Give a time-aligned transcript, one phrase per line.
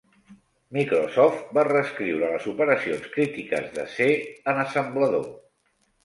[0.75, 4.07] Microsoft va reescriure les operacions crítiques de C
[4.53, 5.29] en assemblador.